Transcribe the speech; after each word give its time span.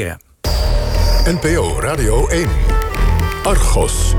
Ja. 0.00 0.18
NPO 1.24 1.80
Radio 1.80 2.28
1. 2.28 2.48
Argos. 3.42 4.14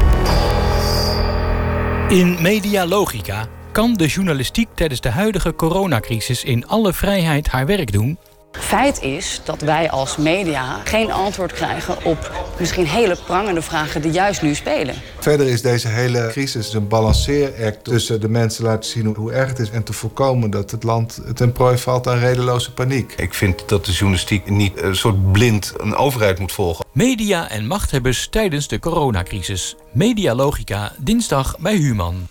In 2.09 2.41
Media 2.41 2.85
Logica 2.85 3.47
kan 3.71 3.93
de 3.93 4.07
journalistiek 4.07 4.67
tijdens 4.73 5.01
de 5.01 5.09
huidige 5.09 5.55
coronacrisis 5.55 6.43
in 6.43 6.67
alle 6.67 6.93
vrijheid 6.93 7.47
haar 7.47 7.65
werk 7.65 7.91
doen 7.91 8.17
Feit 8.51 9.01
is 9.01 9.41
dat 9.43 9.61
wij 9.61 9.89
als 9.89 10.17
media 10.17 10.79
geen 10.83 11.11
antwoord 11.11 11.53
krijgen 11.53 12.03
op 12.03 12.31
misschien 12.59 12.85
hele 12.85 13.17
prangende 13.25 13.61
vragen 13.61 14.01
die 14.01 14.11
juist 14.11 14.41
nu 14.41 14.55
spelen. 14.55 14.95
Verder 15.19 15.47
is 15.47 15.61
deze 15.61 15.87
hele 15.87 16.27
crisis 16.31 16.73
een 16.73 16.87
balanceeract 16.87 17.83
tussen 17.83 18.21
de 18.21 18.29
mensen 18.29 18.63
laten 18.63 18.89
zien 18.89 19.15
hoe 19.15 19.31
erg 19.31 19.49
het 19.49 19.59
is 19.59 19.69
en 19.69 19.83
te 19.83 19.93
voorkomen 19.93 20.49
dat 20.49 20.71
het 20.71 20.83
land 20.83 21.21
ten 21.33 21.51
prooi 21.51 21.77
valt 21.77 22.07
aan 22.07 22.17
redeloze 22.17 22.73
paniek. 22.73 23.13
Ik 23.17 23.33
vind 23.33 23.69
dat 23.69 23.85
de 23.85 23.91
journalistiek 23.91 24.49
niet 24.49 24.81
een 24.81 24.95
soort 24.95 25.31
blind 25.31 25.73
een 25.77 25.95
overheid 25.95 26.39
moet 26.39 26.51
volgen. 26.51 26.85
Media 26.91 27.49
en 27.49 27.67
machthebbers 27.67 28.27
tijdens 28.29 28.67
de 28.67 28.79
coronacrisis. 28.79 29.75
Medialogica, 29.91 30.93
dinsdag 30.97 31.55
bij 31.59 31.75
Human. 31.75 32.27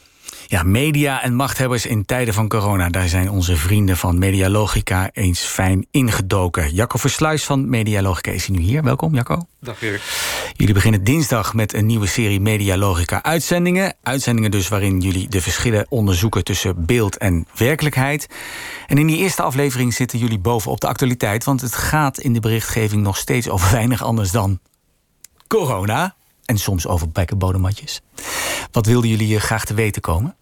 Ja, 0.48 0.62
media 0.62 1.22
en 1.22 1.34
machthebbers 1.34 1.86
in 1.86 2.04
tijden 2.04 2.34
van 2.34 2.48
corona. 2.48 2.88
Daar 2.88 3.08
zijn 3.08 3.30
onze 3.30 3.56
vrienden 3.56 3.96
van 3.96 4.18
Medialogica 4.18 5.10
eens 5.12 5.40
fijn 5.40 5.86
ingedoken. 5.90 6.74
Jacco 6.74 6.98
Versluis 6.98 7.44
van 7.44 7.68
Medialogica 7.68 8.30
is 8.30 8.48
nu 8.48 8.60
hier. 8.60 8.82
Welkom, 8.82 9.14
Jacco. 9.14 9.46
Dag 9.60 9.82
Erik. 9.82 10.02
Jullie 10.52 10.74
beginnen 10.74 11.04
dinsdag 11.04 11.54
met 11.54 11.74
een 11.74 11.86
nieuwe 11.86 12.06
serie 12.06 12.40
Medialogica 12.40 13.22
uitzendingen. 13.22 13.94
Uitzendingen 14.02 14.50
dus 14.50 14.68
waarin 14.68 15.00
jullie 15.00 15.28
de 15.28 15.40
verschillen 15.40 15.86
onderzoeken 15.88 16.44
tussen 16.44 16.86
beeld 16.86 17.16
en 17.18 17.46
werkelijkheid. 17.56 18.28
En 18.86 18.98
in 18.98 19.06
die 19.06 19.18
eerste 19.18 19.42
aflevering 19.42 19.94
zitten 19.94 20.18
jullie 20.18 20.38
bovenop 20.38 20.80
de 20.80 20.86
actualiteit... 20.86 21.44
want 21.44 21.60
het 21.60 21.74
gaat 21.74 22.18
in 22.18 22.32
de 22.32 22.40
berichtgeving 22.40 23.02
nog 23.02 23.16
steeds 23.16 23.48
over 23.48 23.72
weinig 23.72 24.02
anders 24.02 24.30
dan 24.30 24.60
corona... 25.46 26.14
En 26.46 26.58
soms 26.58 26.86
over 26.86 27.08
bekkenbodemmatjes. 27.08 28.00
Wat 28.70 28.86
wilden 28.86 29.10
jullie 29.10 29.40
graag 29.40 29.64
te 29.64 29.74
weten 29.74 30.02
komen? 30.02 30.36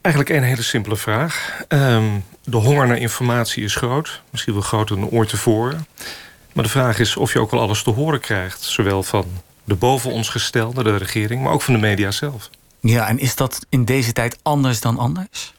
Eigenlijk 0.00 0.34
een 0.34 0.42
hele 0.42 0.62
simpele 0.62 0.96
vraag. 0.96 1.62
Ehm, 1.68 2.04
de 2.44 2.56
honger 2.56 2.86
naar 2.86 2.96
informatie 2.96 3.64
is 3.64 3.74
groot. 3.74 4.22
Misschien 4.30 4.52
wel 4.52 4.62
groter 4.62 4.96
dan 4.96 5.08
ooit 5.08 5.28
tevoren. 5.28 5.86
Maar 6.52 6.64
de 6.64 6.70
vraag 6.70 6.98
is 6.98 7.16
of 7.16 7.32
je 7.32 7.38
ook 7.38 7.50
wel 7.50 7.60
alles 7.60 7.82
te 7.82 7.90
horen 7.90 8.20
krijgt. 8.20 8.62
Zowel 8.62 9.02
van 9.02 9.26
de 9.64 9.74
boven 9.74 10.10
ons 10.10 10.28
gestelde, 10.28 10.82
de 10.82 10.96
regering... 10.96 11.42
maar 11.42 11.52
ook 11.52 11.62
van 11.62 11.74
de 11.74 11.80
media 11.80 12.10
zelf. 12.10 12.50
Ja, 12.80 13.08
en 13.08 13.18
is 13.18 13.36
dat 13.36 13.66
in 13.68 13.84
deze 13.84 14.12
tijd 14.12 14.38
anders 14.42 14.80
dan 14.80 14.98
anders? 14.98 15.54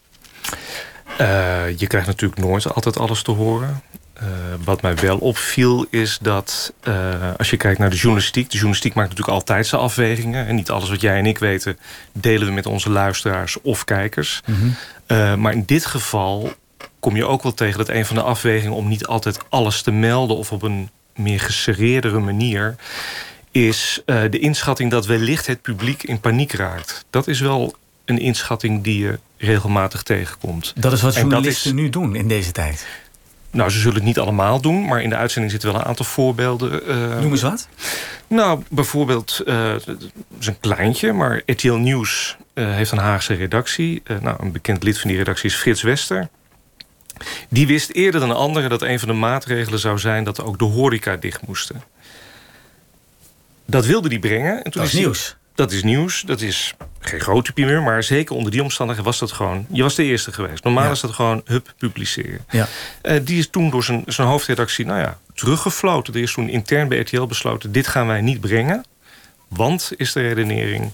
Uh, 1.21 1.77
je 1.77 1.87
krijgt 1.87 2.07
natuurlijk 2.07 2.41
nooit 2.41 2.73
altijd 2.73 2.97
alles 2.97 3.23
te 3.23 3.31
horen. 3.31 3.81
Uh, 4.23 4.29
wat 4.63 4.81
mij 4.81 4.95
wel 4.95 5.17
opviel 5.17 5.85
is 5.89 6.17
dat 6.21 6.73
uh, 6.87 7.31
als 7.37 7.49
je 7.49 7.57
kijkt 7.57 7.79
naar 7.79 7.89
de 7.89 7.95
journalistiek... 7.95 8.45
de 8.45 8.53
journalistiek 8.53 8.93
maakt 8.93 9.09
natuurlijk 9.09 9.37
altijd 9.37 9.67
zijn 9.67 9.81
afwegingen. 9.81 10.47
En 10.47 10.55
niet 10.55 10.69
alles 10.69 10.89
wat 10.89 11.01
jij 11.01 11.17
en 11.17 11.25
ik 11.25 11.37
weten 11.37 11.77
delen 12.11 12.47
we 12.47 12.53
met 12.53 12.65
onze 12.65 12.89
luisteraars 12.89 13.61
of 13.61 13.83
kijkers. 13.83 14.41
Mm 14.45 14.55
-hmm. 14.55 14.75
uh, 15.07 15.35
maar 15.35 15.53
in 15.53 15.63
dit 15.65 15.85
geval 15.85 16.53
kom 16.99 17.15
je 17.15 17.25
ook 17.25 17.43
wel 17.43 17.53
tegen 17.53 17.77
dat 17.77 17.89
een 17.89 18.05
van 18.05 18.15
de 18.15 18.21
afwegingen... 18.21 18.75
om 18.75 18.87
niet 18.87 19.05
altijd 19.05 19.39
alles 19.49 19.81
te 19.81 19.91
melden 19.91 20.37
of 20.37 20.51
op 20.51 20.61
een 20.61 20.89
meer 21.15 21.39
geserreerdere 21.39 22.19
manier... 22.19 22.75
is 23.51 24.01
de 24.05 24.39
inschatting 24.39 24.91
dat 24.91 25.05
wellicht 25.05 25.47
het 25.47 25.61
publiek 25.61 26.03
in 26.03 26.19
paniek 26.19 26.51
raakt. 26.51 27.05
Dat 27.09 27.27
is 27.27 27.39
wel 27.39 27.75
een 28.05 28.19
inschatting 28.19 28.83
die 28.83 28.99
je 28.99 29.19
regelmatig 29.37 30.03
tegenkomt. 30.03 30.73
Dat 30.75 30.93
is 30.93 31.01
wat 31.01 31.15
journalisten 31.15 31.71
is, 31.71 31.77
nu 31.77 31.89
doen 31.89 32.15
in 32.15 32.27
deze 32.27 32.51
tijd? 32.51 32.85
Nou, 33.53 33.69
ze 33.69 33.79
zullen 33.79 33.95
het 33.95 34.03
niet 34.03 34.19
allemaal 34.19 34.61
doen, 34.61 34.85
maar 34.85 35.01
in 35.01 35.09
de 35.09 35.15
uitzending 35.15 35.51
zitten 35.51 35.71
wel 35.71 35.79
een 35.79 35.85
aantal 35.87 36.05
voorbeelden. 36.05 36.89
Uh, 36.89 37.19
Noem 37.19 37.31
eens 37.31 37.41
wat. 37.41 37.67
Nou, 38.27 38.63
bijvoorbeeld, 38.69 39.41
uh, 39.45 39.71
het 39.71 40.11
is 40.39 40.47
een 40.47 40.59
kleintje, 40.59 41.11
maar 41.11 41.41
RTL 41.45 41.73
Nieuws 41.73 42.37
uh, 42.53 42.73
heeft 42.73 42.91
een 42.91 42.97
Haagse 42.97 43.33
redactie. 43.33 44.03
nou, 44.21 44.43
een 44.43 44.51
bekend 44.51 44.83
lid 44.83 44.99
van 44.99 45.09
die 45.09 45.17
redactie 45.17 45.49
is 45.49 45.55
Frits 45.55 45.81
Wester. 45.81 46.29
Die 47.49 47.67
wist 47.67 47.89
eerder 47.89 48.19
dan 48.19 48.35
anderen 48.35 48.69
dat 48.69 48.81
een 48.81 48.99
van 48.99 49.07
de 49.07 49.13
maatregelen 49.13 49.79
zou 49.79 49.99
zijn... 49.99 50.23
dat 50.23 50.43
ook 50.43 50.59
de 50.59 50.65
horeca 50.65 51.15
dicht 51.15 51.47
moesten. 51.47 51.83
Dat 53.65 53.85
wilde 53.85 54.09
die 54.09 54.19
brengen. 54.19 54.63
En 54.63 54.71
toen 54.71 54.81
dat 54.81 54.93
is 54.93 54.99
nieuws. 54.99 55.35
Dat 55.55 55.71
is 55.71 55.83
nieuws. 55.83 56.21
Dat 56.21 56.41
is 56.41 56.75
geen 56.99 57.19
grote 57.19 57.53
primeur, 57.53 57.81
maar 57.81 58.03
zeker 58.03 58.35
onder 58.35 58.51
die 58.51 58.63
omstandigheden 58.63 59.11
was 59.11 59.19
dat 59.19 59.31
gewoon... 59.31 59.65
Je 59.69 59.83
was 59.83 59.95
de 59.95 60.03
eerste 60.03 60.33
geweest. 60.33 60.63
Normaal 60.63 60.83
ja. 60.83 60.91
is 60.91 60.99
dat 60.99 61.11
gewoon 61.11 61.41
hup 61.45 61.73
publiceren. 61.77 62.45
Ja. 62.49 62.67
Uh, 63.03 63.19
die 63.23 63.37
is 63.37 63.49
toen 63.49 63.69
door 63.69 63.83
zijn, 63.83 64.03
zijn 64.05 64.27
hoofdredactie 64.27 64.85
nou 64.85 64.99
ja, 64.99 65.17
teruggefloten. 65.33 66.13
Er 66.13 66.21
is 66.21 66.33
toen 66.33 66.49
intern 66.49 66.87
bij 66.87 66.99
RTL 66.99 67.25
besloten... 67.25 67.71
dit 67.71 67.87
gaan 67.87 68.07
wij 68.07 68.21
niet 68.21 68.41
brengen. 68.41 68.85
Want, 69.47 69.91
is 69.97 70.13
de 70.13 70.21
redenering... 70.21 70.91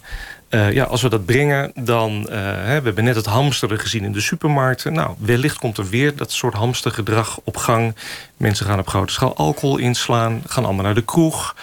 Uh, 0.50 0.72
ja, 0.72 0.84
als 0.84 1.02
we 1.02 1.10
dat 1.10 1.26
brengen, 1.26 1.72
dan... 1.76 2.28
Uh, 2.30 2.36
hè, 2.42 2.80
we 2.80 2.86
hebben 2.86 3.04
net 3.04 3.16
het 3.16 3.26
hamsteren 3.26 3.80
gezien 3.80 4.04
in 4.04 4.12
de 4.12 4.22
supermarkten. 4.22 4.94
Nou, 4.94 5.16
wellicht 5.20 5.58
komt 5.58 5.78
er 5.78 5.90
weer 5.90 6.16
dat 6.16 6.32
soort 6.32 6.54
hamstergedrag 6.54 7.40
op 7.44 7.58
gang. 7.58 7.96
Mensen 8.38 8.66
gaan 8.66 8.80
op 8.80 8.88
grote 8.88 9.14
schaal 9.14 9.36
alcohol 9.36 9.78
inslaan. 9.78 10.42
Gaan 10.48 10.66
allemaal 10.66 10.84
naar 10.84 10.96
de 10.96 11.06
kroeg. 11.06 11.56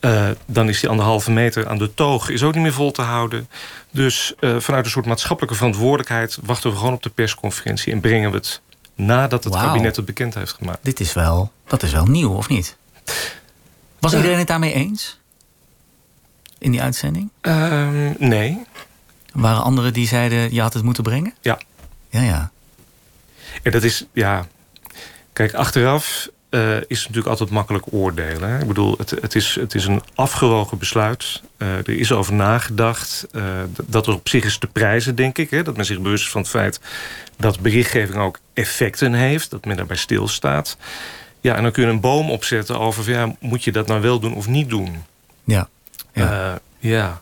Uh, 0.00 0.30
dan 0.46 0.68
is 0.68 0.80
die 0.80 0.88
anderhalve 0.88 1.30
meter 1.30 1.68
aan 1.68 1.78
de 1.78 1.94
toog 1.94 2.28
is 2.28 2.42
ook 2.42 2.54
niet 2.54 2.62
meer 2.62 2.72
vol 2.72 2.90
te 2.90 3.02
houden. 3.02 3.48
Dus 3.90 4.34
uh, 4.40 4.60
vanuit 4.60 4.84
een 4.84 4.90
soort 4.90 5.06
maatschappelijke 5.06 5.56
verantwoordelijkheid... 5.56 6.38
wachten 6.42 6.70
we 6.70 6.76
gewoon 6.76 6.92
op 6.92 7.02
de 7.02 7.10
persconferentie 7.10 7.92
en 7.92 8.00
brengen 8.00 8.30
we 8.30 8.36
het... 8.36 8.60
nadat 8.94 9.44
het 9.44 9.54
wow. 9.54 9.62
kabinet 9.62 9.96
het 9.96 10.04
bekend 10.04 10.34
heeft 10.34 10.52
gemaakt. 10.52 10.78
Dit 10.82 11.00
is 11.00 11.12
wel, 11.12 11.52
dat 11.66 11.82
is 11.82 11.92
wel 11.92 12.06
nieuw, 12.06 12.32
of 12.32 12.48
niet? 12.48 12.76
Was 13.98 14.14
iedereen 14.14 14.38
het 14.38 14.46
daarmee 14.46 14.72
eens? 14.72 15.18
In 16.58 16.70
die 16.70 16.82
uitzending? 16.82 17.30
Uh, 17.42 17.88
nee. 18.18 18.62
Waren 19.32 19.62
anderen 19.62 19.92
die 19.92 20.06
zeiden, 20.06 20.54
je 20.54 20.60
had 20.60 20.74
het 20.74 20.82
moeten 20.82 21.02
brengen? 21.02 21.34
Ja. 21.40 21.58
Ja, 22.08 22.20
ja. 22.20 22.50
En 23.62 23.70
dat 23.70 23.82
is, 23.82 24.06
ja... 24.12 24.46
Kijk, 25.32 25.54
achteraf 25.54 26.28
uh, 26.50 26.76
is 26.86 27.00
natuurlijk 27.00 27.26
altijd 27.26 27.50
makkelijk 27.50 27.84
oordelen. 27.90 28.50
Hè? 28.50 28.60
Ik 28.60 28.66
bedoel, 28.66 28.94
het, 28.98 29.10
het, 29.10 29.34
is, 29.34 29.54
het 29.54 29.74
is 29.74 29.86
een 29.86 30.02
afgewogen 30.14 30.78
besluit. 30.78 31.42
Uh, 31.58 31.76
er 31.76 31.98
is 31.98 32.12
over 32.12 32.32
nagedacht. 32.32 33.26
Uh, 33.32 33.42
dat 33.86 34.06
er 34.06 34.14
op 34.14 34.28
zich 34.28 34.44
is 34.44 34.58
te 34.58 34.66
prijzen, 34.66 35.14
denk 35.14 35.38
ik. 35.38 35.50
Hè? 35.50 35.62
Dat 35.62 35.76
men 35.76 35.84
zich 35.84 36.00
bewust 36.00 36.24
is 36.24 36.30
van 36.30 36.40
het 36.40 36.50
feit 36.50 36.80
dat 37.36 37.60
berichtgeving 37.60 38.18
ook 38.18 38.38
effecten 38.54 39.12
heeft. 39.12 39.50
Dat 39.50 39.64
men 39.64 39.76
daarbij 39.76 39.96
stilstaat. 39.96 40.76
Ja, 41.40 41.56
en 41.56 41.62
dan 41.62 41.72
kun 41.72 41.84
je 41.84 41.90
een 41.90 42.00
boom 42.00 42.30
opzetten 42.30 42.78
over... 42.78 43.10
Ja, 43.10 43.34
moet 43.38 43.64
je 43.64 43.72
dat 43.72 43.86
nou 43.86 44.00
wel 44.00 44.20
doen 44.20 44.34
of 44.34 44.46
niet 44.46 44.68
doen? 44.68 45.04
Ja. 45.44 45.68
Ja. 46.12 46.60
ja. 46.78 47.20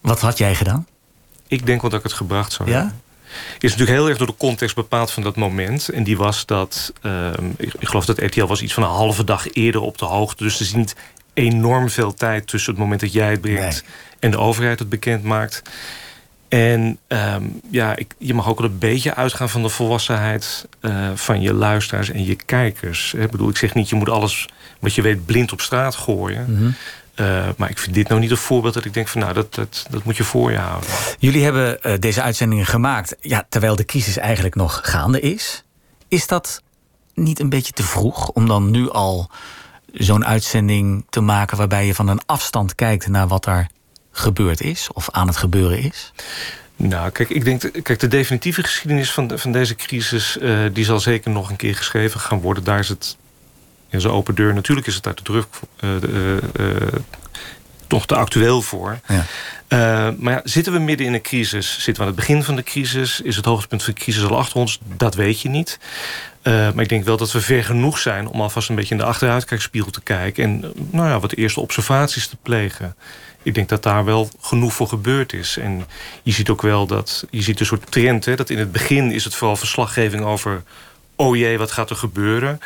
Wat 0.00 0.20
had 0.20 0.38
jij 0.38 0.54
gedaan? 0.54 0.86
Ik 1.46 1.66
denk 1.66 1.80
wel 1.80 1.90
dat 1.90 1.98
ik 1.98 2.06
het 2.06 2.16
gebracht 2.16 2.52
zou 2.52 2.68
ja? 2.68 2.76
hebben 2.76 3.02
is 3.58 3.70
natuurlijk 3.70 3.98
heel 3.98 4.08
erg 4.08 4.18
door 4.18 4.26
de 4.26 4.36
context 4.36 4.74
bepaald 4.74 5.10
van 5.10 5.22
dat 5.22 5.36
moment. 5.36 5.88
En 5.88 6.04
die 6.04 6.16
was 6.16 6.46
dat, 6.46 6.92
uh, 7.02 7.30
ik, 7.56 7.74
ik, 7.78 7.88
geloof 7.88 8.04
dat 8.04 8.18
RTL 8.18 8.44
was 8.44 8.62
iets 8.62 8.74
van 8.74 8.82
een 8.82 8.88
halve 8.88 9.24
dag 9.24 9.52
eerder 9.52 9.80
op 9.80 9.98
de 9.98 10.04
hoogte. 10.04 10.42
Dus 10.42 10.54
er 10.54 10.60
is 10.60 10.74
niet 10.74 10.94
enorm 11.34 11.90
veel 11.90 12.14
tijd 12.14 12.46
tussen 12.46 12.72
het 12.72 12.82
moment 12.82 13.00
dat 13.00 13.12
jij 13.12 13.30
het 13.30 13.40
brengt... 13.40 13.60
Nee. 13.60 13.94
en 14.18 14.30
de 14.30 14.38
overheid 14.38 14.78
het 14.78 14.88
bekend 14.88 15.22
maakt. 15.22 15.62
En 16.48 16.98
um, 17.08 17.60
ja, 17.70 17.96
ik, 17.96 18.14
je 18.18 18.34
mag 18.34 18.48
ook 18.48 18.60
wel 18.60 18.70
een 18.70 18.78
beetje 18.78 19.14
uitgaan 19.14 19.48
van 19.48 19.62
de 19.62 19.68
volwassenheid 19.68 20.68
uh, 20.80 21.10
van 21.14 21.40
je 21.40 21.52
luisteraars 21.52 22.10
en 22.10 22.24
je 22.24 22.34
kijkers. 22.34 23.14
Ik 23.14 23.30
bedoel, 23.30 23.48
ik 23.48 23.56
zeg 23.56 23.74
niet, 23.74 23.88
je 23.88 23.94
moet 23.94 24.08
alles 24.08 24.48
wat 24.78 24.94
je 24.94 25.02
weet 25.02 25.26
blind 25.26 25.52
op 25.52 25.60
straat 25.60 25.94
gooien. 25.94 26.44
Mm 26.48 26.56
-hmm. 26.56 26.74
Uh, 27.16 27.48
maar 27.56 27.70
ik 27.70 27.78
vind 27.78 27.94
dit 27.94 28.08
nou 28.08 28.20
niet 28.20 28.30
een 28.30 28.36
voorbeeld 28.36 28.74
dat 28.74 28.84
ik 28.84 28.94
denk 28.94 29.08
van 29.08 29.20
nou, 29.20 29.32
dat, 29.32 29.54
dat, 29.54 29.86
dat 29.90 30.04
moet 30.04 30.16
je 30.16 30.24
voor 30.24 30.50
je 30.50 30.58
houden. 30.58 30.90
Jullie 31.18 31.44
hebben 31.44 31.78
uh, 31.82 31.92
deze 31.98 32.22
uitzendingen 32.22 32.66
gemaakt 32.66 33.16
ja, 33.20 33.46
terwijl 33.48 33.76
de 33.76 33.84
crisis 33.84 34.16
eigenlijk 34.16 34.54
nog 34.54 34.80
gaande 34.82 35.20
is. 35.20 35.64
Is 36.08 36.26
dat 36.26 36.62
niet 37.14 37.40
een 37.40 37.48
beetje 37.48 37.72
te 37.72 37.82
vroeg 37.82 38.28
om 38.28 38.48
dan 38.48 38.70
nu 38.70 38.90
al 38.90 39.30
zo'n 39.92 40.26
uitzending 40.26 41.06
te 41.10 41.20
maken 41.20 41.56
waarbij 41.56 41.86
je 41.86 41.94
van 41.94 42.08
een 42.08 42.26
afstand 42.26 42.74
kijkt 42.74 43.08
naar 43.08 43.28
wat 43.28 43.46
er 43.46 43.66
gebeurd 44.12 44.60
is 44.60 44.88
of 44.92 45.10
aan 45.10 45.26
het 45.26 45.36
gebeuren 45.36 45.78
is? 45.78 46.12
Nou, 46.76 47.10
kijk, 47.10 47.30
ik 47.30 47.44
denk, 47.44 47.82
kijk, 47.82 48.00
de 48.00 48.08
definitieve 48.08 48.62
geschiedenis 48.62 49.12
van, 49.12 49.26
de, 49.26 49.38
van 49.38 49.52
deze 49.52 49.74
crisis, 49.74 50.36
uh, 50.40 50.58
die 50.72 50.84
zal 50.84 51.00
zeker 51.00 51.30
nog 51.30 51.50
een 51.50 51.56
keer 51.56 51.74
geschreven 51.74 52.20
gaan 52.20 52.40
worden. 52.40 52.64
Daar 52.64 52.78
is 52.78 52.88
het 52.88 53.16
ja, 53.94 54.00
zo'n 54.00 54.16
open 54.16 54.34
deur. 54.34 54.54
Natuurlijk 54.54 54.86
is 54.86 54.94
het 54.94 55.06
uit 55.06 55.16
de 55.16 55.22
druk 55.22 55.46
uh, 55.80 55.90
uh, 55.90 56.36
uh, 56.60 56.76
toch 57.86 58.06
te 58.06 58.14
actueel 58.14 58.62
voor. 58.62 59.00
Ja. 59.08 60.14
maar 60.18 60.32
ja, 60.32 60.40
zitten 60.44 60.72
we 60.72 60.78
midden 60.78 61.06
in 61.06 61.14
een 61.14 61.22
crisis? 61.22 61.72
Zitten 61.72 61.94
we 61.94 62.00
aan 62.00 62.06
het 62.06 62.16
begin 62.16 62.42
van 62.42 62.56
de 62.56 62.62
crisis? 62.62 63.20
Is 63.20 63.36
het 63.36 63.44
hoogtepunt 63.44 63.82
van 63.82 63.94
de 63.94 64.00
crisis 64.00 64.24
al 64.24 64.38
achter 64.38 64.56
ons? 64.56 64.78
Dat 64.96 65.14
weet 65.14 65.40
je 65.40 65.48
niet. 65.48 65.78
maar 66.42 66.80
ik 66.80 66.88
denk 66.88 67.04
wel 67.04 67.16
dat 67.16 67.32
we 67.32 67.40
ver 67.40 67.64
genoeg 67.64 67.98
zijn... 67.98 68.28
om 68.28 68.40
alvast 68.40 68.68
een 68.68 68.74
beetje 68.74 68.94
in 68.94 69.00
de 69.00 69.06
achteruitkijkspiegel 69.06 69.90
te 69.90 70.00
kijken... 70.00 70.44
en 70.44 70.72
nou 70.90 71.08
ja, 71.08 71.20
wat 71.20 71.32
eerste 71.32 71.60
observaties 71.60 72.26
te 72.26 72.36
plegen. 72.42 72.96
Ik 73.42 73.54
denk 73.54 73.68
dat 73.68 73.82
daar 73.82 74.04
wel 74.04 74.28
genoeg 74.40 74.72
voor 74.72 74.88
gebeurd 74.88 75.32
is. 75.32 75.56
En 75.56 75.86
je 76.22 76.32
ziet 76.32 76.48
ook 76.48 76.62
wel 76.62 76.86
dat... 76.86 77.26
je 77.30 77.42
ziet 77.42 77.60
een 77.60 77.66
soort 77.66 77.90
trend, 77.90 78.24
hè, 78.24 78.36
dat 78.36 78.50
in 78.50 78.58
het 78.58 78.72
begin 78.72 79.12
is 79.12 79.24
het 79.24 79.34
vooral 79.34 79.56
verslaggeving 79.56 80.24
over 80.24 80.62
oh 81.16 81.36
jee, 81.36 81.58
wat 81.58 81.70
gaat 81.72 81.90
er 81.90 81.96
gebeuren? 81.96 82.60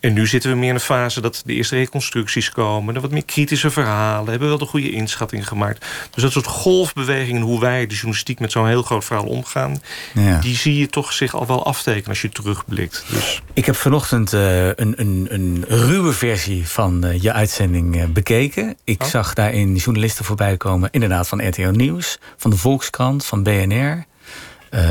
En 0.00 0.12
nu 0.12 0.26
zitten 0.26 0.50
we 0.50 0.56
meer 0.56 0.68
in 0.68 0.74
een 0.74 0.80
fase 0.80 1.20
dat 1.20 1.42
de 1.46 1.52
eerste 1.52 1.76
reconstructies 1.76 2.50
komen. 2.50 2.94
Er 2.94 3.00
wat 3.00 3.10
meer 3.10 3.24
kritische 3.24 3.70
verhalen. 3.70 4.30
Hebben 4.30 4.48
wel 4.48 4.58
de 4.58 4.64
goede 4.64 4.90
inschatting 4.90 5.48
gemaakt. 5.48 5.86
Dus 6.10 6.22
dat 6.22 6.32
soort 6.32 6.46
golfbewegingen, 6.46 7.42
hoe 7.42 7.60
wij 7.60 7.86
de 7.86 7.94
journalistiek 7.94 8.38
met 8.40 8.52
zo'n 8.52 8.66
heel 8.66 8.82
groot 8.82 9.04
verhaal 9.04 9.26
omgaan. 9.26 9.82
Ja. 10.14 10.40
Die 10.40 10.56
zie 10.56 10.78
je 10.78 10.86
toch 10.88 11.12
zich 11.12 11.34
al 11.34 11.46
wel 11.46 11.64
aftekenen 11.66 12.08
als 12.08 12.22
je 12.22 12.28
terugblikt. 12.28 13.04
Dus 13.10 13.42
Ik 13.52 13.64
heb 13.66 13.76
vanochtend 13.76 14.32
eh, 14.32 14.66
een, 14.66 14.74
een, 14.96 15.26
een 15.30 15.64
ruwe 15.68 16.12
versie 16.12 16.68
van 16.68 17.04
eh, 17.04 17.22
je 17.22 17.32
uitzending 17.32 17.96
eh, 18.00 18.04
bekeken. 18.06 18.76
Ik 18.84 19.02
Oh. 19.02 19.08
zag 19.08 19.34
daarin 19.34 19.74
journalisten 19.76 20.24
voorbij 20.24 20.56
komen, 20.56 20.88
inderdaad 20.92 21.28
van 21.28 21.48
RTL 21.48 21.68
Nieuws, 21.68 22.18
van 22.36 22.50
de 22.50 22.56
Volkskrant, 22.56 23.24
van 23.26 23.42
BNR, 23.42 24.04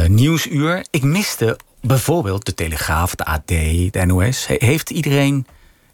Nieuwsuur. 0.08 0.86
Ik 0.92 1.02
miste 1.04 1.58
bijvoorbeeld 1.88 2.46
de 2.46 2.54
Telegraaf, 2.54 3.16
de 3.16 3.26
AD, 3.26 3.48
de 3.48 4.04
NOS. 4.06 4.48
He- 4.48 4.56
heeft 4.58 4.90
iedereen 4.90 5.46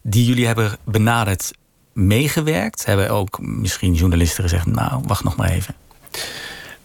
die 0.02 0.26
jullie 0.26 0.46
hebben 0.46 0.78
benaderd 0.86 1.52
meegewerkt? 1.94 2.86
Hebben 2.86 3.10
ook 3.10 3.40
misschien 3.42 3.94
journalisten 3.94 4.44
gezegd, 4.44 4.66
nou, 4.66 5.02
wacht 5.06 5.24
nog 5.24 5.36
maar 5.36 5.50
even. 5.50 5.76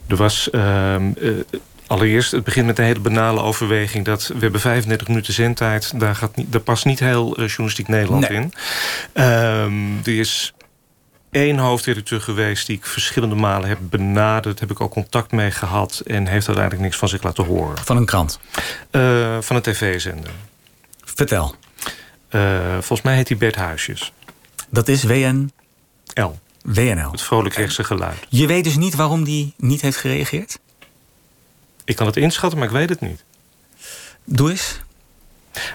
Er 0.07 0.17
was 0.17 0.51
ehm, 0.51 1.11
eh, 1.21 1.31
allereerst, 1.87 2.31
het 2.31 2.45
begint 2.45 2.67
met 2.67 2.79
een 2.79 2.85
hele 2.85 3.01
banale 3.01 3.41
overweging... 3.41 4.05
dat 4.05 4.27
we 4.27 4.39
hebben 4.39 4.61
35 4.61 5.09
minuten 5.09 5.33
zendtijd. 5.33 6.01
Daar, 6.01 6.15
gaat 6.15 6.37
niet, 6.37 6.53
daar 6.53 6.61
past 6.61 6.85
niet 6.85 6.99
heel 7.01 7.37
eh, 7.37 7.47
journalistiek 7.47 7.89
Nederland 7.89 8.29
Nee. 8.29 8.39
in. 8.39 8.53
Ehm, 9.13 9.97
er 10.05 10.19
is 10.19 10.55
één 11.35 11.59
hoofdredacteur 11.59 12.21
geweest... 12.21 12.67
die 12.67 12.77
ik 12.77 12.87
verschillende 12.87 13.35
malen 13.35 13.69
heb 13.69 13.79
benaderd. 13.81 14.61
Heb 14.61 14.71
ik 14.71 14.81
ook 14.81 14.91
contact 14.91 15.33
mee 15.33 15.51
gehad. 15.51 16.03
En 16.07 16.27
heeft 16.27 16.47
uiteindelijk 16.47 16.85
niks 16.85 16.97
van 16.97 17.09
zich 17.09 17.23
laten 17.23 17.45
horen. 17.45 17.79
Van 17.79 17.97
een 17.97 18.05
krant. 18.05 18.39
Eh, 18.91 19.37
van 19.41 19.57
een 19.57 19.63
tv-zender. 19.63 20.31
Vertel. 21.05 21.55
Eh, 22.29 22.73
volgens 22.73 23.03
mij 23.03 23.17
heet 23.17 23.29
hij 23.29 23.37
Bert 23.37 23.55
Huisjes. 23.55 24.13
Dat 24.69 24.89
is 24.89 25.03
WN, 25.03 25.53
L. 26.15 26.31
WNL. 26.63 27.11
Het 27.11 27.23
vrolijk 27.23 27.55
rechtse 27.55 27.85
geluid. 27.85 28.19
Je 28.29 28.47
weet 28.47 28.65
dus 28.65 28.77
niet 28.77 28.95
waarom 28.95 29.25
die 29.25 29.55
niet 29.57 29.81
heeft 29.81 29.97
gereageerd? 29.97 30.59
Ik 31.85 31.97
kan 31.97 32.07
het 32.07 32.17
inschatten, 32.17 32.59
maar 32.59 32.69
ik 32.69 32.75
weet 32.75 32.89
het 32.89 33.01
niet. 33.01 33.25
Doe 34.25 34.51
eens. 34.51 34.81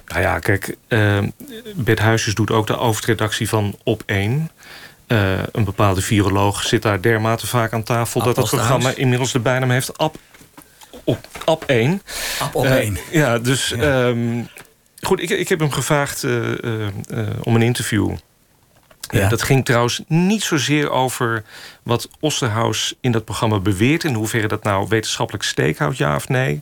Nou 0.07 0.21
ja, 0.21 0.39
kijk, 0.39 0.75
eh, 0.87 1.23
Bert 1.75 1.99
Huisjes 1.99 2.33
doet 2.33 2.51
ook 2.51 2.67
de 2.67 2.73
hoofdredactie 2.73 3.49
van 3.49 3.77
Op 3.83 4.03
1. 4.05 4.51
Eh, 5.09 5.39
een 5.51 5.63
bepaalde 5.63 6.01
viroloog 6.01 6.63
zit 6.63 6.81
daar 6.81 7.01
dermate 7.01 7.47
vaak 7.47 7.73
aan 7.73 7.83
tafel... 7.83 8.19
Dat 8.19 8.35
het 8.35 8.43
Osterhaus. 8.43 8.67
programma 8.69 8.97
inmiddels 8.97 9.31
de 9.31 9.39
bijnaam 9.39 9.69
heeft 9.69 9.97
Ab, 9.97 10.15
op, 11.03 11.27
Ab 11.45 11.63
1. 11.67 12.01
Ab 12.39 12.55
op 12.55 12.65
Eh, 12.65 12.75
één. 12.75 12.97
ja, 13.11 13.39
dus 13.39 13.69
Ja. 13.69 14.07
ehm, 14.07 14.41
goed, 15.01 15.21
ik, 15.21 15.29
ik 15.29 15.49
heb 15.49 15.59
hem 15.59 15.71
gevraagd 15.71 16.23
eh, 16.23 16.63
eh, 16.63 16.87
eh, 17.09 17.27
om 17.43 17.55
een 17.55 17.61
interview. 17.61 18.09
Eh, 18.11 19.19
Ja. 19.19 19.29
dat 19.29 19.41
ging 19.43 19.65
trouwens 19.65 20.01
niet 20.07 20.43
zozeer 20.43 20.89
over 20.89 21.43
wat 21.83 22.09
Osterhaus 22.19 22.93
in 23.01 23.11
dat 23.11 23.25
programma 23.25 23.59
beweert... 23.59 24.03
in 24.03 24.13
hoeverre 24.13 24.47
dat 24.47 24.63
nou 24.63 24.85
wetenschappelijk 24.89 25.43
steek 25.43 25.77
houdt, 25.77 25.97
ja 25.97 26.15
of 26.15 26.27
nee. 26.27 26.61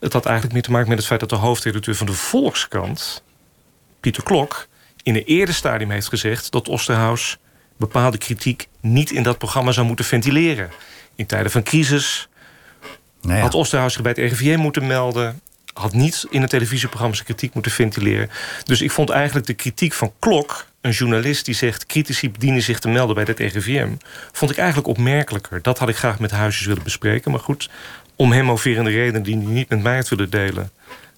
Het 0.00 0.12
had 0.12 0.24
eigenlijk 0.24 0.54
meer 0.54 0.62
te 0.64 0.70
maken 0.70 0.88
met 0.88 0.98
het 0.98 1.06
feit 1.06 1.20
dat 1.20 1.28
de 1.30 1.36
hoofdredacteur 1.36 1.94
van 1.94 2.06
de 2.06 2.12
Volkskrant... 2.12 3.22
Pieter 4.00 4.22
Klok, 4.22 4.66
in 5.02 5.14
een 5.14 5.24
eerder 5.24 5.54
stadium 5.54 5.90
heeft 5.90 6.08
gezegd... 6.08 6.50
dat 6.50 6.68
Osterhaus 6.68 7.38
bepaalde 7.76 8.18
kritiek 8.18 8.68
niet 8.80 9.10
in 9.10 9.22
dat 9.22 9.38
programma 9.38 9.72
zou 9.72 9.86
moeten 9.86 10.04
ventileren. 10.04 10.70
In 11.14 11.26
tijden 11.26 11.50
van 11.50 11.62
crisis 11.62 12.28
Nou 13.22 13.36
ja. 13.36 13.40
had 13.40 13.54
Osterhaus 13.54 13.92
zich 13.92 14.02
bij 14.02 14.14
het 14.16 14.32
RIVM 14.32 14.58
moeten 14.58 14.86
melden. 14.86 15.40
Had 15.72 15.92
niet 15.92 16.26
in 16.30 16.40
het 16.40 16.50
televisieprogramma 16.50 17.14
zijn 17.14 17.26
kritiek 17.26 17.54
moeten 17.54 17.72
ventileren. 17.72 18.30
Dus 18.64 18.82
ik 18.82 18.90
vond 18.90 19.10
eigenlijk 19.10 19.46
de 19.46 19.54
kritiek 19.54 19.92
van 19.92 20.12
Klok... 20.18 20.66
een 20.80 20.90
journalist 20.90 21.44
die 21.44 21.54
zegt... 21.54 21.86
critici 21.86 22.32
dienen 22.38 22.62
zich 22.62 22.78
te 22.78 22.88
melden 22.88 23.14
bij 23.14 23.24
het 23.24 23.38
RIVM... 23.38 23.88
vond 24.32 24.50
ik 24.50 24.56
eigenlijk 24.56 24.88
opmerkelijker. 24.88 25.62
Dat 25.62 25.78
had 25.78 25.88
ik 25.88 25.96
graag 25.96 26.18
met 26.18 26.30
Huisjes 26.30 26.66
willen 26.66 26.82
bespreken. 26.82 27.30
Maar 27.30 27.40
goed, 27.40 27.70
om 28.16 28.32
hem 28.32 28.44
moverende 28.44 28.90
redenen 28.90 29.22
die 29.22 29.36
hij 29.36 29.44
niet 29.44 29.68
met 29.68 29.82
mij 29.82 29.96
had 29.96 30.08
willen 30.08 30.30
delen... 30.30 30.70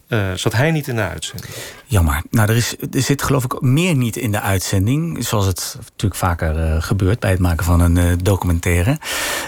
eh, 0.08 0.32
zat 0.34 0.52
hij 0.52 0.70
niet 0.70 0.88
in 0.88 0.96
de 0.96 1.02
uitzending. 1.02 1.54
Jammer. 1.86 2.22
Nou, 2.30 2.48
er, 2.48 2.56
is, 2.56 2.74
zit 2.90 3.22
geloof 3.22 3.44
ik 3.44 3.60
meer 3.60 3.94
niet 3.94 4.16
in 4.16 4.32
de 4.32 4.40
uitzending. 4.40 5.24
Zoals 5.24 5.46
het 5.46 5.76
natuurlijk 5.78 6.14
vaker 6.20 6.58
eh, 6.58 6.82
gebeurt 6.82 7.20
bij 7.20 7.30
het 7.30 7.38
maken 7.38 7.64
van 7.64 7.80
een 7.80 7.96
eh, 7.96 8.12
documentaire. 8.22 8.98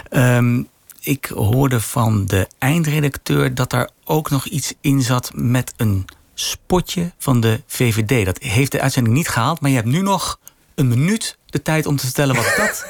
Ehm, 0.08 0.62
ik 1.00 1.26
hoorde 1.34 1.80
van 1.80 2.26
de 2.26 2.48
eindredacteur 2.58 3.54
dat 3.54 3.70
daar 3.70 3.90
ook 4.04 4.30
nog 4.30 4.46
iets 4.46 4.74
in 4.80 5.02
zat 5.02 5.30
met 5.34 5.72
een 5.76 6.04
spotje 6.34 7.12
van 7.18 7.40
de 7.40 7.60
VVD. 7.66 8.24
Dat 8.24 8.38
heeft 8.38 8.72
de 8.72 8.80
uitzending 8.80 9.14
niet 9.14 9.28
gehaald, 9.28 9.60
maar 9.60 9.70
je 9.70 9.76
hebt 9.76 9.88
nu 9.88 10.02
nog 10.02 10.38
een 10.74 10.88
minuut 10.88 11.38
de 11.46 11.62
tijd 11.62 11.86
om 11.86 11.96
te 11.96 12.04
vertellen 12.04 12.34
wat 12.34 12.54
dat. 12.56 12.86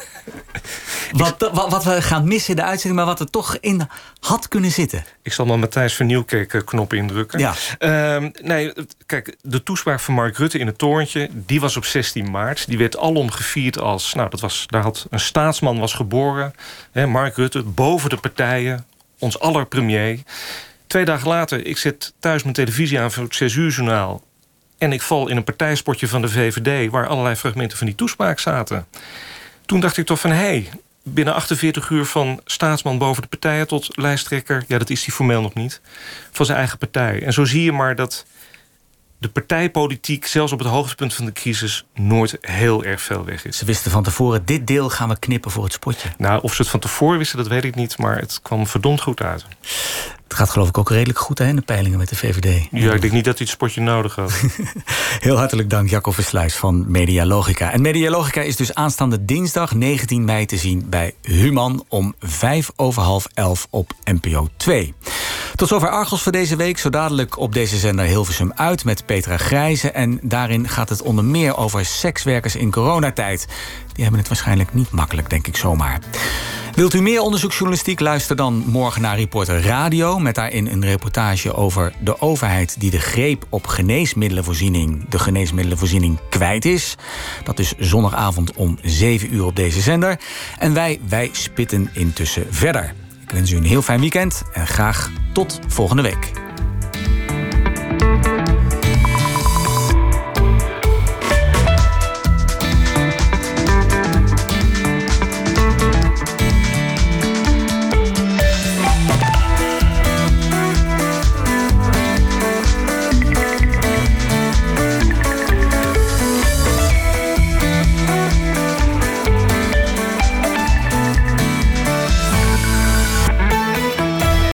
Wat, 1.12 1.51
wat, 1.53 1.71
wat 1.71 1.85
we 1.85 2.03
gaan 2.03 2.29
missen 2.29 2.51
in 2.51 2.57
de 2.57 2.69
uitzending, 2.69 2.97
maar 2.97 3.11
wat 3.11 3.21
er 3.21 3.31
toch 3.31 3.57
in 3.61 3.89
had 4.21 4.49
kunnen 4.49 4.71
zitten. 4.71 5.05
Ik 5.23 5.33
zal 5.33 5.47
maar 5.47 5.59
Matthijs 5.59 5.97
van 5.97 6.07
Nieuwkerk 6.07 6.55
eh, 6.55 6.61
knop 6.65 6.93
indrukken. 6.93 7.39
Ja. 7.39 7.55
Ehm, 7.79 8.31
nee, 8.43 8.73
kijk, 9.07 9.37
de 9.43 9.62
toespraak 9.62 10.01
van 10.01 10.15
Mark 10.15 10.37
Rutte 10.37 10.59
in 10.59 10.67
het 10.67 10.79
torentje... 10.79 11.29
die 11.33 11.61
was 11.61 11.77
op 11.77 11.85
16 11.85 12.31
maart. 12.31 12.69
Die 12.69 12.79
werd 12.79 12.99
alom 12.99 13.31
gevierd 13.31 13.79
als... 13.79 14.15
Nou, 14.15 14.31
dat 14.31 14.41
was, 14.41 14.65
daar 14.67 14.83
had 14.83 15.07
een 15.11 15.21
staatsman 15.21 15.79
was 15.79 15.95
geboren. 15.95 16.55
Hè, 16.93 17.07
Mark 17.07 17.37
Rutte, 17.37 17.62
boven 17.62 18.11
de 18.11 18.17
partijen. 18.17 18.87
Ons 19.19 19.39
aller 19.39 19.67
premier. 19.67 20.19
Twee 20.87 21.05
dagen 21.05 21.29
later, 21.29 21.67
ik 21.67 21.79
zet 21.79 22.12
thuis 22.19 22.43
mijn 22.43 22.55
televisie 22.55 23.01
aan 23.01 23.12
voor 23.12 23.23
het 23.23 23.35
6 23.35 23.55
uur 23.55 23.71
journaal. 23.71 24.23
En 24.79 24.93
ik 24.93 25.03
val 25.03 25.29
in 25.29 25.37
een 25.37 25.45
partijspotje 25.45 26.09
van 26.09 26.23
de 26.23 26.29
VVD... 26.29 26.91
waar 26.91 27.07
allerlei 27.07 27.37
fragmenten 27.37 27.79
van 27.79 27.87
die 27.87 27.97
toespraak 27.97 28.39
zaten. 28.39 28.87
Toen 29.67 29.81
dacht 29.81 29.97
ik 29.97 30.07
toch 30.07 30.21
van... 30.21 30.31
hé, 30.31 30.37
hey, 30.37 30.69
binnen 31.15 31.35
48 31.35 31.91
uur 31.91 32.05
van 32.05 32.41
staatsman 32.45 32.99
boven 32.99 33.23
de 33.23 33.29
partijen... 33.29 33.67
tot 33.67 33.97
lijsttrekker, 33.97 34.65
ja, 34.67 34.79
dat 34.79 34.91
is 34.91 35.05
hij 35.05 35.15
formeel 35.15 35.41
nog 35.41 35.55
niet... 35.55 35.81
van 36.31 36.47
zijn 36.47 36.59
eigen 36.59 36.79
partij. 36.79 37.23
En 37.23 37.33
zo 37.33 37.45
zie 37.45 37.62
je 37.62 37.73
maar 37.73 37.95
dat 37.95 38.27
de 39.19 39.29
partijpolitiek... 39.29 40.27
zelfs 40.27 40.53
op 40.53 40.59
het 40.59 40.69
hoogtepunt 40.69 41.15
van 41.15 41.25
de 41.25 41.33
crisis... 41.33 41.85
nooit 41.95 42.39
heel 42.41 42.85
erg 42.85 43.03
veel 43.03 43.25
weg 43.25 43.45
is. 43.45 43.59
Ze 43.59 43.65
wisten 43.65 43.91
van 43.91 44.03
tevoren, 44.03 44.45
dit 44.45 44.67
deel 44.67 44.91
gaan 44.91 45.09
we 45.09 45.19
knippen 45.19 45.51
voor 45.51 45.65
het 45.65 45.73
spotje. 45.73 46.09
Nou, 46.19 46.43
of 46.43 46.55
ze 46.55 46.62
het 46.62 46.71
van 46.71 46.81
tevoren 46.81 47.19
wisten, 47.19 47.39
dat 47.39 47.49
weet 47.49 47.65
ik 47.65 47.75
niet... 47.75 47.99
maar 47.99 48.19
het 48.19 48.41
kwam 48.43 48.67
verdomd 48.67 49.01
goed 49.01 49.23
uit. 49.23 49.47
Het 50.31 50.38
gaat 50.38 50.50
geloof 50.50 50.69
ik 50.69 50.79
ook 50.79 50.91
redelijk 50.91 51.19
goed 51.19 51.38
hè, 51.38 51.47
in 51.47 51.56
de 51.56 51.62
peilingen 51.62 51.99
met 51.99 52.09
de 52.09 52.17
VVD. 52.17 52.69
Ja, 52.71 52.93
ik 52.93 53.00
denk 53.00 53.12
niet 53.12 53.25
dat 53.25 53.38
hij 53.38 53.47
het 53.47 53.55
spotje 53.55 53.81
nodig 53.81 54.15
had. 54.15 54.32
Heel 55.21 55.37
hartelijk 55.37 55.71
dank 55.71 55.88
Jacco 55.88 56.11
Versluis 56.11 56.56
van 56.56 56.85
Media 56.91 57.27
Logica. 57.27 57.73
En 57.73 57.81
Media 57.81 58.11
Logica 58.11 58.41
is 58.41 58.56
dus 58.56 58.75
aanstaande 58.75 59.25
dinsdag 59.25 59.75
19 59.75 60.25
mei 60.25 60.47
te 60.47 60.57
zien 60.57 60.87
bij 60.88 61.14
Human 61.23 61.85
om 61.88 62.14
vijf 62.21 62.71
over 62.76 63.02
half 63.02 63.26
elf 63.35 63.66
op 63.71 63.93
NPO 64.04 64.49
2. 64.57 64.95
Tot 65.54 65.69
zover 65.69 65.90
Argos 65.90 66.23
voor 66.23 66.33
deze 66.33 66.57
week. 66.57 66.78
Zo 66.78 66.90
dadelijk 66.90 67.38
op 67.38 67.52
deze 67.52 67.76
zender 67.76 68.04
Hilversum 68.04 68.52
uit 68.54 68.85
met 68.85 69.07
Petra 69.07 69.37
Grijze. 69.37 69.90
En 69.90 70.19
daarin 70.23 70.69
gaat 70.69 70.88
het 70.88 71.02
onder 71.02 71.25
meer 71.25 71.57
over 71.57 71.85
sekswerkers 71.85 72.57
in 72.57 72.71
coronatijd. 72.71 73.47
Die 73.93 74.02
hebben 74.02 74.21
het 74.21 74.28
waarschijnlijk 74.28 74.75
niet 74.75 74.90
makkelijk, 74.90 75.31
denk 75.31 75.47
ik 75.47 75.57
zomaar. 75.57 76.00
Wilt 76.75 76.95
u 76.95 77.00
meer 77.00 77.21
onderzoeksjournalistiek? 77.21 78.00
Luister 78.00 78.37
dan 78.37 78.65
morgen 78.67 79.03
naar 79.03 79.17
Reporter 79.17 79.62
Radio... 79.62 80.19
met 80.19 80.35
daarin 80.35 80.67
een 80.67 80.85
reportage 80.85 81.55
over 81.55 81.93
de 82.00 82.21
overheid... 82.21 82.81
die 82.81 82.91
de 82.91 82.99
greep 82.99 83.45
op 83.49 83.67
geneesmiddelenvoorziening... 83.67 85.09
de 85.09 85.19
geneesmiddelenvoorziening 85.19 86.19
kwijt 86.31 86.65
is. 86.65 86.97
Dat 87.45 87.59
is 87.59 87.75
zondagavond 87.79 88.53
om 88.55 88.79
7 88.83 89.35
uur 89.35 89.45
op 89.45 89.57
deze 89.57 89.81
zender. 89.81 90.21
En 90.59 90.75
wij, 90.75 91.00
wij 91.09 91.29
spitten 91.33 91.91
intussen 91.93 92.47
verder. 92.50 92.95
Ik 93.23 93.31
wens 93.31 93.50
u 93.50 93.57
een 93.57 93.65
heel 93.65 93.83
fijn 93.83 94.00
weekend 94.00 94.43
en 94.53 94.67
graag 94.67 95.11
tot 95.33 95.59
volgende 95.69 96.03
week. 96.03 96.39